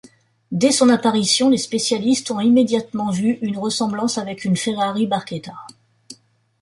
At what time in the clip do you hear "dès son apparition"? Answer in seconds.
0.51-1.47